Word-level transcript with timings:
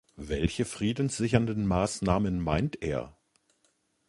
Welche 0.23 0.65
friedenssichernden 0.65 1.67
Maßnahmen 1.67 2.39
meint 2.39 2.81
er? 2.81 3.15